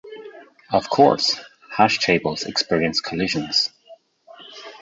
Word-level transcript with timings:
Of 0.71 0.89
course, 0.89 1.39
hash 1.77 1.99
tables 1.99 2.41
experience 2.47 2.99
collisions. 3.01 3.69